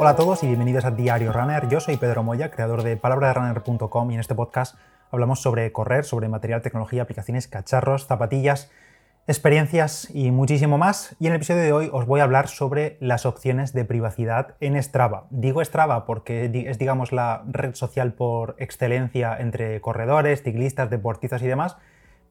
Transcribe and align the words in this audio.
Hola 0.00 0.10
a 0.10 0.16
todos 0.16 0.44
y 0.44 0.46
bienvenidos 0.46 0.84
a 0.84 0.92
Diario 0.92 1.32
Runner. 1.32 1.68
Yo 1.68 1.80
soy 1.80 1.96
Pedro 1.96 2.22
Moya, 2.22 2.52
creador 2.52 2.84
de 2.84 2.96
palabraderunner.com 2.96 4.10
y 4.12 4.14
en 4.14 4.20
este 4.20 4.36
podcast 4.36 4.76
hablamos 5.10 5.42
sobre 5.42 5.72
correr, 5.72 6.04
sobre 6.04 6.28
material, 6.28 6.62
tecnología, 6.62 7.02
aplicaciones, 7.02 7.48
cacharros, 7.48 8.06
zapatillas, 8.06 8.70
experiencias 9.26 10.08
y 10.14 10.30
muchísimo 10.30 10.78
más. 10.78 11.16
Y 11.18 11.26
en 11.26 11.32
el 11.32 11.38
episodio 11.38 11.62
de 11.62 11.72
hoy 11.72 11.90
os 11.92 12.06
voy 12.06 12.20
a 12.20 12.22
hablar 12.22 12.46
sobre 12.46 12.96
las 13.00 13.26
opciones 13.26 13.72
de 13.72 13.84
privacidad 13.84 14.54
en 14.60 14.80
Strava. 14.80 15.26
Digo 15.30 15.64
Strava 15.64 16.06
porque 16.06 16.44
es, 16.68 16.78
digamos, 16.78 17.10
la 17.10 17.42
red 17.48 17.74
social 17.74 18.12
por 18.12 18.54
excelencia 18.60 19.36
entre 19.36 19.80
corredores, 19.80 20.44
ciclistas, 20.44 20.90
deportistas 20.90 21.42
y 21.42 21.48
demás. 21.48 21.76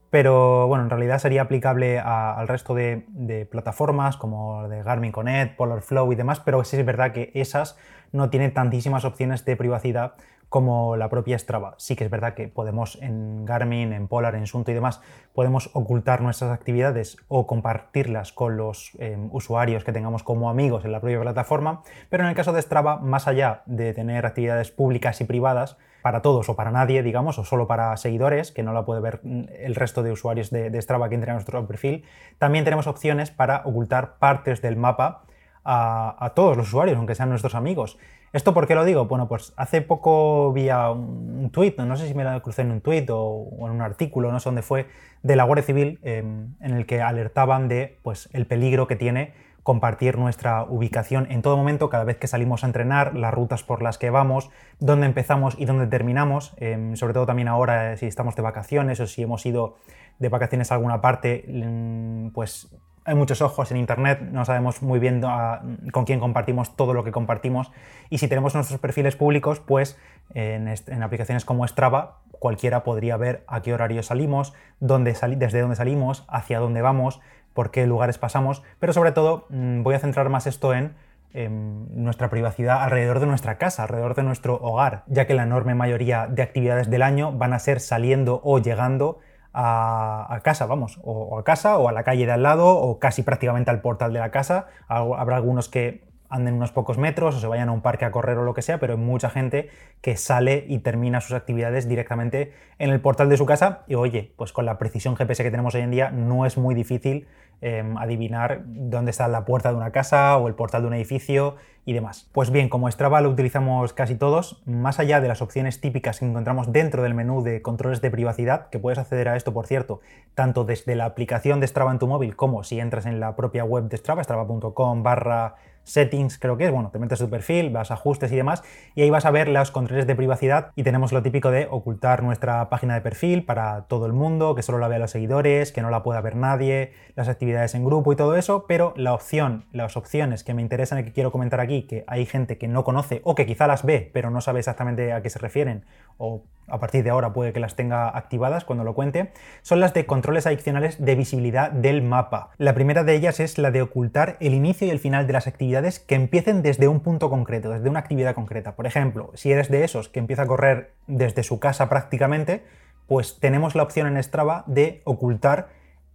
Pero 0.10 0.68
bueno, 0.68 0.86
en 0.86 0.90
realidad 0.90 1.20
sería 1.20 1.42
aplicable 1.44 2.00
al 2.00 2.48
resto 2.48 2.74
de, 2.74 3.48
plataformas 3.52 4.16
como 4.16 4.68
de 4.68 4.82
Garmin 4.82 5.12
Connect, 5.12 5.58
Polarflow 5.58 6.12
y 6.12 6.16
demás, 6.16 6.40
pero 6.40 6.64
sí 6.64 6.78
es 6.78 6.86
verdad 6.86 7.12
que 7.12 7.32
esas 7.34 7.78
no 8.14 8.30
tienen 8.30 8.54
tantísimas 8.54 9.04
opciones 9.04 9.44
de 9.44 9.58
privacidad 9.58 10.14
como 10.50 10.96
la 10.96 11.10
propia 11.10 11.38
Strava. 11.38 11.76
Sí 11.78 11.96
que 11.96 12.06
es 12.06 12.10
verdad 12.10 12.34
que 12.34 12.48
podemos 12.48 12.98
en 13.02 13.46
Garmin, 13.46 13.94
en 13.94 14.08
Polar, 14.08 14.36
en 14.36 14.48
Sunto 14.48 14.72
y 14.72 14.74
demás, 14.74 15.02
podemos 15.34 15.70
ocultar 15.74 16.22
nuestras 16.22 16.52
actividades 16.52 17.18
o 17.28 17.48
compartirlas 17.48 18.32
con 18.32 18.58
los 18.58 18.92
em, 19.00 19.30
usuarios 19.32 19.84
que 19.84 19.92
tengamos 19.92 20.24
como 20.24 20.50
amigos 20.50 20.86
en 20.86 20.92
la 20.92 21.00
propia 21.00 21.22
plataforma, 21.22 21.84
pero 22.10 22.24
en 22.24 22.30
el 22.30 22.36
caso 22.36 22.54
de 22.54 22.62
Strava, 22.62 22.98
más 22.98 23.28
allá 23.28 23.64
de 23.66 23.94
tener 23.94 24.26
actividades 24.26 24.72
públicas 24.72 25.20
y 25.22 25.26
privadas, 25.26 25.78
para 26.08 26.22
todos 26.22 26.48
o 26.48 26.56
para 26.56 26.72
nadie, 26.72 27.04
digamos, 27.04 27.38
o 27.38 27.44
solo 27.44 27.68
para 27.68 27.98
seguidores, 27.98 28.54
que 28.54 28.64
no 28.64 28.72
la 28.72 28.86
puede 28.86 29.02
ver 29.02 29.20
el 29.24 29.76
resto 29.76 30.04
de 30.04 30.14
usuarios 30.14 30.50
de, 30.52 30.82
Strava 30.82 31.10
que 31.10 31.16
entren 31.16 31.32
a 31.32 31.34
nuestro 31.34 31.68
perfil, 31.68 32.06
también 32.38 32.64
tenemos 32.64 32.88
opciones 32.88 33.30
para 33.30 33.64
ocultar 33.66 34.18
partes 34.18 34.62
del 34.62 34.78
mapa 34.78 35.24
a, 35.70 36.32
todos 36.36 36.56
los 36.56 36.68
usuarios, 36.68 36.98
aunque 36.98 37.14
sean 37.14 37.30
nuestros 37.30 37.54
amigos. 37.54 37.98
¿Esto 38.32 38.54
por 38.54 38.68
qué 38.68 38.76
lo 38.76 38.86
digo? 38.86 39.06
Bueno, 39.06 39.28
pues 39.28 39.54
hace 39.58 39.82
poco 39.82 40.54
vi 40.54 40.70
un, 40.70 41.50
tuit, 41.52 41.78
no 41.80 41.98
sé 41.98 42.08
si 42.08 42.14
me 42.14 42.24
lo 42.24 42.42
crucé 42.42 42.62
en 42.62 42.72
un 42.72 42.82
tuit 42.82 43.10
o, 43.12 43.48
en 43.62 43.72
un 43.72 43.82
artículo, 43.82 44.32
no 44.32 44.40
sé 44.40 44.50
dónde 44.50 44.62
fue, 44.62 44.88
de 45.24 45.36
la 45.36 45.44
Guardia 45.44 45.64
Civil, 45.66 46.00
em, 46.04 46.56
en 46.62 46.72
el 46.74 46.86
que 46.86 47.02
alertaban 47.02 47.68
de 47.68 48.00
pues, 48.04 48.30
el 48.34 48.46
peligro 48.46 48.88
que 48.88 48.96
tiene 48.96 49.34
compartir 49.64 50.18
nuestra 50.18 50.64
ubicación 50.64 51.28
en 51.30 51.42
todo 51.42 51.58
momento, 51.58 51.90
cada 51.90 52.06
vez 52.06 52.16
que 52.16 52.28
salimos 52.28 52.64
a 52.64 52.68
entrenar, 52.68 53.18
las 53.18 53.34
rutas 53.34 53.64
por 53.64 53.82
las 53.82 53.98
que 53.98 54.10
vamos, 54.10 54.50
dónde 54.80 55.06
empezamos 55.06 55.56
y 55.60 55.66
dónde 55.66 55.88
terminamos, 55.88 56.54
em, 56.56 56.96
sobre 56.96 57.14
todo 57.14 57.26
también 57.26 57.50
ahora 57.50 57.92
eh, 57.92 57.98
si 57.98 58.06
estamos 58.06 58.38
de 58.38 58.44
vacaciones 58.44 59.02
o 59.02 59.08
si 59.08 59.24
hemos 59.24 59.46
ido 59.46 59.76
de 60.20 60.30
vacaciones 60.30 60.72
a 60.72 60.76
alguna 60.76 61.02
parte, 61.02 61.44
mm, 61.50 62.30
pues 62.30 62.70
hay 63.08 63.16
muchos 63.16 63.42
ojos 63.42 63.72
en 63.72 63.78
Internet, 63.78 64.20
no 64.20 64.44
sabemos 64.44 64.82
muy 64.82 65.00
bien 65.00 65.22
ah, 65.26 65.62
con 65.94 66.04
quién 66.04 66.20
compartimos 66.20 66.76
todo 66.76 66.94
lo 66.94 67.06
que 67.06 67.12
compartimos. 67.12 67.72
Y 68.10 68.18
si 68.18 68.28
tenemos 68.28 68.54
nuestros 68.54 68.82
perfiles 68.82 69.16
públicos, 69.16 69.62
pues 69.62 69.98
en, 70.34 70.68
aplicaciones 71.02 71.46
como 71.46 71.66
Strava, 71.66 72.20
cualquiera 72.32 72.84
podría 72.84 73.16
ver 73.16 73.46
a 73.48 73.62
qué 73.62 73.74
horario 73.74 74.04
salimos, 74.04 74.54
desde 74.82 75.62
dónde 75.62 75.76
salimos, 75.76 76.26
hacia 76.28 76.60
dónde 76.60 76.82
vamos, 76.82 77.22
por 77.54 77.72
qué 77.72 77.88
lugares 77.88 78.18
pasamos, 78.18 78.62
pero 78.78 78.92
sobre 78.92 79.14
todo 79.14 79.46
mm, 79.50 79.84
voy 79.84 79.96
a 79.96 80.00
centrar 80.00 80.28
más 80.28 80.46
esto 80.46 80.74
en 80.74 80.94
nuestra 81.34 82.30
privacidad 82.30 82.84
alrededor 82.84 83.22
de 83.22 83.28
nuestra 83.28 83.58
casa, 83.58 83.84
alrededor 83.84 84.16
de 84.16 84.24
nuestro 84.24 84.56
hogar, 84.56 85.04
ya 85.08 85.28
que 85.28 85.34
la 85.34 85.44
enorme 85.44 85.76
mayoría 85.76 86.28
de 86.28 86.42
actividades 86.42 86.90
del 86.90 87.04
año 87.04 87.32
van 87.32 87.54
a 87.54 87.60
ser 87.60 87.80
saliendo 87.80 88.42
o 88.44 88.60
llegando 88.60 89.20
a, 89.60 90.40
casa, 90.44 90.68
vamos, 90.68 91.00
o, 91.04 91.40
a 91.40 91.44
casa 91.44 91.80
o 91.80 91.90
a 91.90 91.92
la 91.92 92.04
calle 92.04 92.28
de 92.28 92.32
al 92.32 92.44
lado 92.44 92.68
o 92.78 93.00
casi 93.00 93.24
prácticamente 93.24 93.72
al 93.72 93.82
portal 93.82 94.14
de 94.14 94.20
la 94.20 94.30
casa. 94.30 94.68
Habrá 94.88 95.36
algunos 95.36 95.68
que 95.68 96.07
anden 96.30 96.56
unos 96.56 96.72
pocos 96.72 96.98
metros 96.98 97.36
o 97.36 97.40
se 97.40 97.48
vayan 97.48 97.70
a 97.70 97.72
un 97.72 97.82
parque 97.82 98.06
a 98.06 98.12
correr 98.12 98.38
o 98.38 98.44
lo 98.44 98.54
que 98.54 98.62
sea, 98.62 98.80
pero 98.80 98.94
hay 98.94 99.00
mucha 99.00 99.30
gente 99.30 99.70
que 100.02 100.18
sale 100.18 100.66
y 100.68 100.80
termina 100.80 101.22
sus 101.22 101.34
actividades 101.34 101.88
directamente 101.88 102.54
en 102.80 102.90
el 102.90 103.00
portal 103.00 103.30
de 103.30 103.38
su 103.38 103.46
casa 103.46 103.84
y 103.88 103.96
oye, 103.96 104.32
pues 104.36 104.54
con 104.54 104.66
la 104.66 104.78
precisión 104.78 105.16
GPS 105.16 105.44
que 105.44 105.52
tenemos 105.52 105.76
hoy 105.76 105.82
en 105.82 105.92
día 105.92 106.12
no 106.12 106.46
es 106.46 106.58
muy 106.58 106.76
difícil 106.76 107.28
em, 107.62 107.98
adivinar 107.98 108.62
dónde 108.66 109.12
está 109.12 109.28
la 109.28 109.46
puerta 109.46 109.70
de 109.70 109.78
una 109.78 109.92
casa 109.92 110.38
o 110.38 110.48
el 110.48 110.56
portal 110.56 110.82
de 110.82 110.88
un 110.88 110.94
edificio 110.94 111.56
y 111.88 111.94
demás. 111.94 112.30
Pues 112.34 112.52
bien, 112.52 112.68
como 112.68 112.92
Strava 112.92 113.22
lo 113.22 113.30
utilizamos 113.30 113.94
casi 113.94 114.16
todos, 114.16 114.62
más 114.66 115.00
allá 115.00 115.22
de 115.22 115.30
las 115.30 115.42
opciones 115.42 115.80
típicas 115.80 116.20
que 116.20 116.26
encontramos 116.26 116.74
dentro 116.74 117.02
del 117.02 117.14
menú 117.14 117.44
de 117.44 117.62
controles 117.62 118.02
de 118.02 118.12
privacidad, 118.12 118.68
que 118.70 118.78
puedes 118.78 119.00
acceder 119.00 119.30
a 119.30 119.38
esto, 119.38 119.54
por 119.54 119.68
cierto, 119.68 120.02
tanto 120.36 120.66
desde 120.66 120.96
la 120.96 121.06
aplicación 121.06 121.62
de 121.62 121.68
Strava 121.68 121.94
en 121.94 122.00
tu 122.00 122.08
móvil 122.08 122.36
como 122.36 122.66
si 122.66 122.82
entras 122.82 123.06
en 123.06 123.22
la 123.22 123.38
propia 123.38 123.64
web 123.64 123.86
de 123.86 123.96
Strava, 123.96 124.22
strava.com 124.22 125.02
barra 125.02 125.56
settings 125.88 126.38
creo 126.38 126.58
que 126.58 126.66
es, 126.66 126.72
bueno, 126.72 126.90
te 126.92 127.00
metes 127.00 127.20
tu 127.20 127.30
perfil, 127.30 127.70
vas 127.70 127.92
a 127.92 127.96
ajustes 127.96 128.32
y 128.32 128.36
demás, 128.36 128.64
y 128.96 129.02
ahí 129.02 129.10
vas 129.10 129.26
a 129.26 129.32
ver 129.32 129.48
los 129.48 129.72
controles 129.72 130.08
de 130.08 130.16
privacidad 130.16 130.72
y 130.76 130.84
tenemos 130.84 131.12
lo 131.12 131.24
típico 131.24 131.52
de 131.52 131.68
ocultar 131.70 132.24
nuestra 132.24 132.70
página 132.70 132.94
de 132.94 133.02
perfil 133.02 133.44
para 133.46 133.84
todo 133.84 134.06
el 134.06 134.14
mundo, 134.14 134.56
que 134.56 134.62
solo 134.62 134.78
la 134.78 134.88
vea 134.88 135.00
los 135.00 135.12
seguidores, 135.12 135.72
que 135.72 135.82
no 135.82 135.90
la 135.90 136.04
pueda 136.04 136.22
ver 136.22 136.36
nadie, 136.36 136.94
las 137.16 137.28
actividades 137.28 137.76
en 137.76 137.86
grupo 137.86 138.12
y 138.12 138.16
todo 138.16 138.36
eso, 138.36 138.66
pero 138.68 138.94
la 138.96 139.14
opción, 139.14 139.66
las 139.72 139.98
opciones 139.98 140.44
que 140.44 140.54
me 140.54 140.62
interesan 140.62 141.00
y 141.00 141.04
que 141.04 141.14
quiero 141.14 141.32
comentar 141.32 141.60
aquí, 141.60 141.84
que 141.84 142.04
hay 142.08 142.26
gente 142.26 142.58
que 142.58 142.68
no 142.68 142.84
conoce 142.84 143.22
o 143.24 143.36
que 143.36 143.46
quizá 143.46 143.68
las 143.68 143.84
ve, 143.84 144.10
pero 144.14 144.30
no 144.30 144.42
sabe 144.42 144.60
exactamente 144.60 145.14
a 145.14 145.22
qué 145.22 145.30
se 145.30 145.40
refieren, 145.40 145.86
o 146.18 146.44
a 146.68 146.80
partir 146.80 147.04
de 147.04 147.10
ahora 147.10 147.34
puede 147.34 147.54
que 147.54 147.60
las 147.60 147.76
tenga 147.76 148.10
activadas 148.10 148.66
cuando 148.66 148.84
lo 148.84 148.94
cuente, 148.94 149.32
son 149.62 149.80
las 149.80 149.94
de 149.94 150.06
controles 150.06 150.48
adicionales 150.48 151.04
de 151.04 151.16
visibilidad 151.16 151.72
del 151.72 152.02
mapa. 152.02 152.50
La 152.58 152.74
primera 152.74 153.04
de 153.04 153.16
ellas 153.16 153.40
es 153.40 153.58
la 153.58 153.72
de 153.72 153.82
ocultar 153.82 154.38
el 154.40 154.54
inicio 154.54 154.88
y 154.88 154.90
el 154.90 155.00
final 155.00 155.28
de 155.28 155.34
las 155.34 155.48
actividades 155.48 156.00
que 156.00 156.16
empiecen 156.16 156.62
desde 156.62 156.88
un 156.88 157.00
punto 157.00 157.30
concreto, 157.30 157.70
desde 157.70 157.90
una 157.90 158.00
actividad 158.00 158.36
concreta. 158.36 158.76
Por 158.76 158.86
ejemplo, 158.88 159.32
si 159.34 159.52
eres 159.52 159.70
de 159.70 159.84
esos 159.84 160.10
que 160.10 160.20
empieza 160.20 160.44
a 160.44 160.48
correr 160.48 160.94
desde 161.08 161.44
su 161.44 161.60
casa 161.60 161.90
prácticamente, 161.90 162.64
pues 163.08 163.40
tenemos 163.40 163.76
la 163.76 163.84
opción 163.84 164.08
en 164.08 164.22
Strava 164.22 164.64
de 164.68 165.02
ocultar 165.06 165.70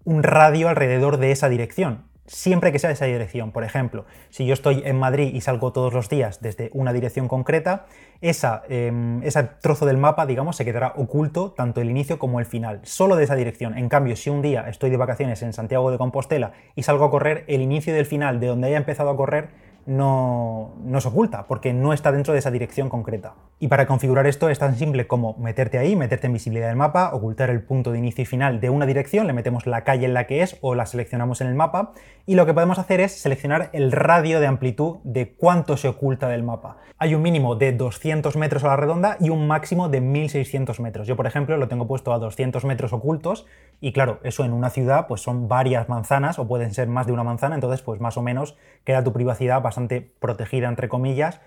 un 0.05 0.23
radio 0.23 0.69
alrededor 0.69 1.17
de 1.19 1.33
esa 1.33 1.49
dirección 1.49 2.12
siempre 2.27 2.73
que 2.73 2.79
sea 2.79 2.91
esa 2.91 3.07
dirección. 3.07 3.53
Por 3.53 3.65
ejemplo, 3.65 4.05
si 4.31 4.47
yo 4.47 4.55
estoy 4.55 4.83
en 4.85 4.99
Madrid 4.99 5.35
y 5.35 5.41
salgo 5.41 5.73
todos 5.73 5.93
los 5.93 6.09
días 6.09 6.41
desde 6.41 6.71
una 6.73 6.93
dirección 6.93 7.29
concreta, 7.29 7.87
esa, 8.21 8.63
em, 8.69 9.23
ese 9.23 9.43
trozo 9.61 9.87
del 9.87 9.99
mapa, 9.99 10.27
digamos, 10.27 10.57
se 10.57 10.65
quedará 10.65 10.93
oculto 10.97 11.53
tanto 11.53 11.81
el 11.81 11.91
inicio 11.91 12.19
como 12.19 12.41
el 12.41 12.47
final, 12.47 12.81
solo 12.85 13.17
de 13.17 13.25
esa 13.25 13.35
dirección. 13.35 13.77
En 13.77 13.89
cambio, 13.89 14.17
si 14.17 14.31
un 14.31 14.43
día 14.43 14.69
estoy 14.69 14.91
de 14.91 14.97
vacaciones 14.97 15.43
en 15.43 15.53
Santiago 15.53 15.91
de 15.91 15.99
Compostela 15.99 16.53
y 16.77 16.85
salgo 16.85 17.05
a 17.05 17.11
correr, 17.11 17.45
el 17.49 17.61
inicio 17.61 17.95
y 17.95 17.99
el 17.99 18.07
final 18.07 18.41
de 18.41 18.47
donde 18.47 18.69
haya 18.69 18.77
empezado 18.77 19.11
a 19.11 19.17
correr 19.17 19.49
no, 19.87 20.75
no, 20.85 21.01
se 21.01 21.09
oculta, 21.09 21.47
porque 21.47 21.73
no 21.73 21.93
está 21.93 22.13
dentro 22.13 22.33
de 22.33 22.39
esa 22.39 22.51
dirección 22.51 22.89
concreta. 22.89 23.35
Y 23.63 23.69
para 23.69 23.87
configurar 23.87 24.27
esto 24.27 24.49
es 24.49 24.59
tan 24.59 24.75
simple 24.75 25.07
como 25.07 25.37
meterte 25.39 25.79
ahí, 25.79 25.95
meterte 25.95 26.27
en 26.27 26.33
visibilidad 26.33 26.67
del 26.67 26.75
mapa, 26.75 27.11
ocultar 27.15 27.49
el 27.49 27.63
punto 27.63 27.93
de 27.93 27.99
inicio 27.99 28.23
y 28.23 28.25
final 28.25 28.59
de 28.61 28.71
una 28.71 28.87
dirección, 28.87 29.29
le 29.29 29.33
metemos 29.33 29.69
la 29.69 29.85
calle 29.85 30.07
en 30.07 30.15
la 30.15 30.27
que 30.27 30.43
es 30.43 30.59
o 30.63 30.75
la 30.75 30.85
seleccionamos 30.85 31.41
en 31.41 31.47
el 31.47 31.55
mapa, 31.55 31.93
y 32.27 32.35
lo 32.35 32.45
que 32.45 32.55
podemos 32.55 32.81
hacer 32.81 32.99
es 32.99 33.13
seleccionar 33.13 33.71
el 33.73 33.93
radio 33.93 34.41
de 34.41 34.49
amplitud 34.49 34.97
de 35.05 35.35
cuánto 35.35 35.77
se 35.77 35.87
oculta 35.87 36.29
del 36.29 36.43
mapa. 36.43 36.79
Hay 36.99 37.15
un 37.15 37.23
mínimo 37.23 37.55
de 37.55 37.71
200 37.73 38.35
metros 38.35 38.65
a 38.65 38.67
la 38.67 38.77
redonda 38.77 39.17
y 39.21 39.31
un 39.31 39.47
máximo 39.47 39.89
de 39.89 40.01
1600 40.01 40.81
metros. 40.81 41.07
Yo, 41.07 41.15
por 41.15 41.29
ejemplo, 41.29 41.57
lo 41.57 41.69
tengo 41.69 41.87
puesto 41.87 42.13
a 42.13 42.19
200 42.19 42.65
metros 42.65 42.93
ocultos, 42.93 43.47
y 43.81 43.93
claro, 43.93 44.19
eso 44.25 44.45
en 44.45 44.55
una 44.55 44.71
ciudad 44.71 45.07
pues 45.07 45.21
son 45.21 45.47
varias 45.47 45.89
manzanas, 45.89 46.41
o 46.41 46.49
pueden 46.49 46.75
ser 46.75 46.89
más 46.89 47.07
de 47.07 47.13
una 47.13 47.23
manzana, 47.23 47.55
entonces 47.55 47.81
pues 47.81 48.01
más 48.01 48.17
o 48.17 48.23
menos 48.23 48.57
queda 48.83 49.05
tu 49.05 49.13
privacidad 49.13 49.63
bastante 49.63 50.01
protegida, 50.01 50.67
entre 50.67 50.89
comillas, 50.89 51.41